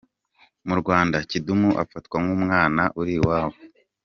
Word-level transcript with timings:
Mu 0.67 0.75
Rwanda, 0.81 1.17
Kidum 1.29 1.61
afatwa 1.83 2.17
nk’umwana 2.23 2.83
uri 2.99 3.13
iwabo. 3.19 3.57